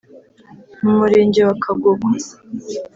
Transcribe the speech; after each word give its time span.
mu 0.81 0.91
Murenge 0.99 1.39
wa 1.47 1.55
Kagogo 1.63 2.07